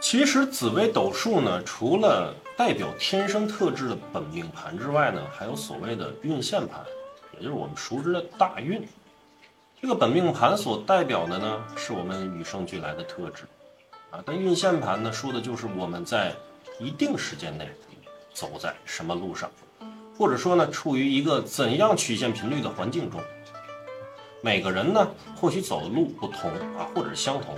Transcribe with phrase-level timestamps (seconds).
[0.00, 6.80] 其实紫微斗数呢，除了代表天生特质的本命盘之外呢，还有所谓的运线盘，
[7.36, 8.82] 也就是我们熟知的大运。
[9.80, 13.44] 这个本命盘所代表的呢，是我们与生俱来的特质
[14.10, 14.20] 啊。
[14.24, 16.34] 但运线盘呢，说的就是我们在
[16.78, 17.68] 一定时间内
[18.32, 19.50] 走在什么路上，
[20.16, 23.20] 或者说呢，处于一个怎样曲线频率的环境中。
[24.42, 25.06] 每个人呢，
[25.36, 27.54] 或许走的路不同啊，或者是相同。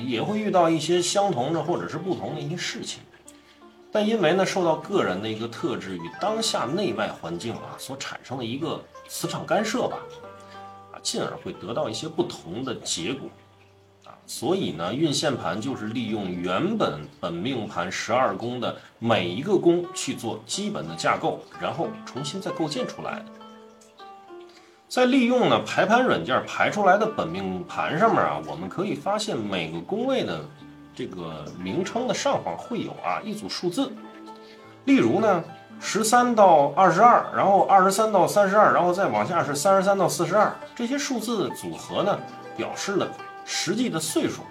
[0.00, 3.00] 也会遇到一些相同的或者是不同的一些事情，
[3.90, 9.98] 但因为呢受到个人的一个特质与当下内外环境啊所产生的一个磁场干涉吧，
[10.92, 13.28] 啊，进而会得到一些不同的结果，
[14.04, 23.22] 啊，所以呢运线盘就是利用原本本命盘十二宫的每一个宫去做基本的架构，然后重新再构建出来。
[24.92, 30.44] 在利用呢排盘软件排出来的本命盘上面啊，我们可以发现每个宫位的
[30.94, 33.90] 这个名称的上方会有啊一组数字，
[34.84, 35.42] 例如呢
[35.80, 42.18] 十三到二十二，然后二十三到三十二，然后再往下是三十三到四十二，这些数字组合呢
[42.54, 43.10] 表示了
[43.46, 44.42] 实际的岁数。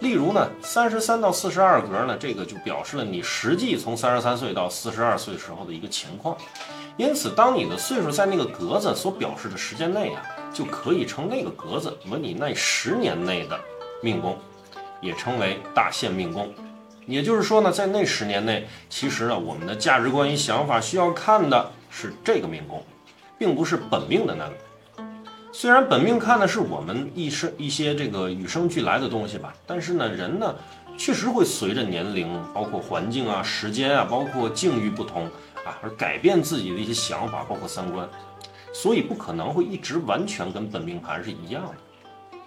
[0.00, 6.34] 例如呢三十三到四十二格呢，这个就表示了你实际从三十三岁到四十二岁时候的一个情况。
[6.98, 13.56] 因此，当你的岁数在那个格子所表示的时间内啊，就可以称那个格子为你那十年内的
[14.02, 14.36] 命宫，
[15.00, 16.52] 也称为大限命宫。
[17.06, 22.82] 也就是说呢，在那十年内，其实呢，我们的价值观与想法需要看的是这个命宫，
[23.38, 24.52] 并不是本命的那个。
[25.52, 30.52] 虽然本命看的是我们一生一些这个与生俱来的东西吧，但是呢，人呢，
[30.98, 35.30] 确实会随着年龄、包括环境啊、时间啊、包括境遇不同。
[35.64, 38.08] 啊而改变自己的一些想法，包括三观，
[38.72, 42.38] 所以不可能会一直完全跟本命盘是一样的。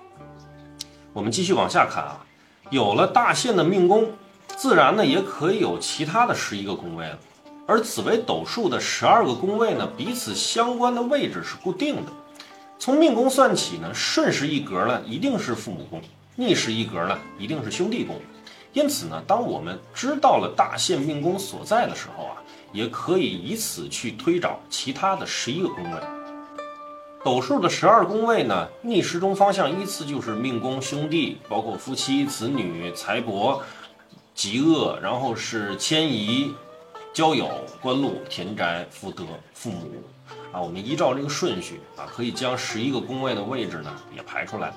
[1.13, 2.25] 我们继续往下看啊，
[2.69, 4.11] 有了大限的命宫，
[4.47, 7.19] 自然呢也可以有其他的十一个宫位了。
[7.67, 12.11] 而紫微斗数的十二个宫位呢，彼此相关的位置是固定的。
[12.79, 16.01] 从命宫算起呢，顺时一格呢一定是父母宫，
[16.35, 18.19] 逆时一格呢一定是兄弟宫。
[18.73, 22.41] 因此呢，当我们知道了大限命宫所在的时候啊。
[22.71, 25.99] 也可以以此去推找其他的十一个宫位。
[27.23, 33.61] 斗数的十二宫位呢，逆时钟方向依次就是命宫、兄弟，包括夫妻、子女、财帛、
[34.33, 36.51] 吉恶，然后是迁移、
[37.13, 39.91] 交友、官禄、田宅、福德、父母。
[40.51, 44.73] 啊，我们依照这个顺序啊，可以将十一个宫位的位置呢也排出来，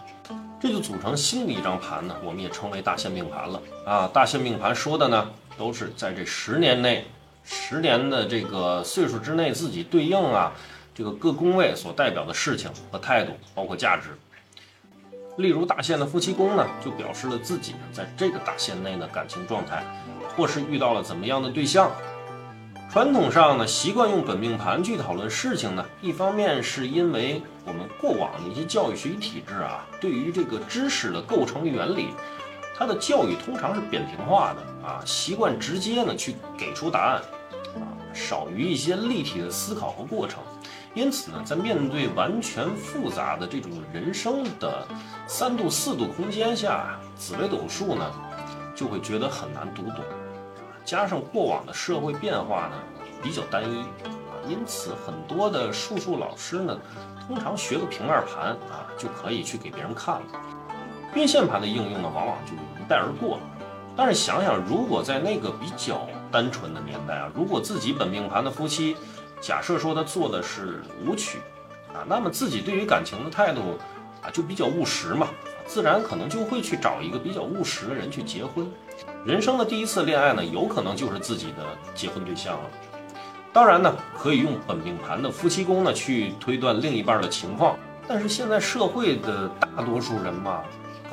[0.61, 3.62] 这就组成新的一张盘呢，我们也称为大限命盘了。
[3.87, 7.06] 啊，大限命盘说的呢，都是在这十年内。
[7.44, 10.53] 十年的这个岁数之内，自己对应啊，
[10.94, 14.09] 这个各宫位所代表的事情和态度，包括价值。
[15.37, 19.84] 例如大限的夫妻宫呢，就表示了自己呢在这个大限内的感情状态，
[20.37, 21.91] 或是遇到了怎么样的对象。
[22.91, 32.11] 传统上呢，习惯用本命盘去讨论事情呢，一方面是因为我们过往的一些教育学习体制啊，对于这个知识的构成原理。
[32.77, 37.23] 他的教育通常是扁平化的啊，习惯直接呢去给出答案，
[37.77, 40.43] 啊，少于一些立体的思考和过程。
[40.93, 44.87] 因此呢，在面对完全复杂的这种人生的
[45.27, 48.11] 三度四度空间下，紫微斗数呢
[48.75, 50.05] 就会觉得很难读懂。
[50.85, 52.77] 加上过往的社会变化呢
[53.23, 56.79] 比较单一，啊因此很多的术数老师呢
[57.27, 60.27] 通常学个平面盘啊就可以去给别人看了。
[61.15, 63.43] 运线盘的应用呢，往往就一带而过了。
[63.97, 68.97] 但是想想，如果在那个比较单纯的年代啊，如果自己本命盘的夫妻，
[69.41, 71.39] 假设说他做的是武曲
[71.93, 73.79] 啊，那么自己对于感情的态度
[74.21, 75.29] 啊，就比较务实嘛，
[75.65, 78.69] 自然可能就会去找一个比较务实的人去结婚。
[79.25, 81.65] 人生的第一次恋爱呢，有可能就是自己的
[81.95, 82.65] 结婚对象了。
[83.53, 87.77] 当然呢，可以用本命盘的夫妻宫呢去推断另一半的情况。
[88.09, 90.65] 但是现在社会的大多数人嘛。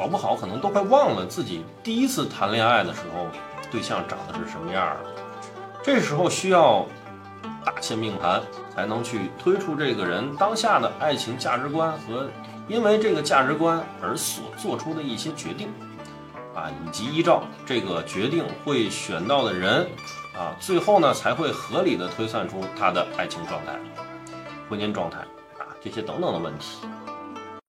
[0.02, 3.28] 搞不好可能都快忘了自己第一次谈恋爱的时候，
[3.70, 4.98] 对象长得是什么样儿。
[5.84, 6.88] 这时候需要
[7.64, 8.42] 大限命盘
[8.74, 12.28] 才能去推出这个人当下的爱情价值观和
[12.68, 15.72] 因为这个价值观而所做出的一些决定，
[16.56, 19.88] 啊，以及依照这个决定会选到的人，
[20.36, 23.78] 啊，最后呢才会合理的推算出他的爱情状态、
[24.68, 25.20] 婚姻状态
[25.60, 26.80] 啊这些等等的问题。